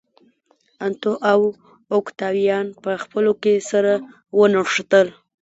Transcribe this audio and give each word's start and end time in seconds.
انتو 0.85 1.11
او 1.31 1.39
اوکتاویان 1.95 2.67
په 2.83 2.91
خپلو 3.03 3.31
کې 3.41 3.53
سره 3.71 3.93
ونښتل. 4.37 5.07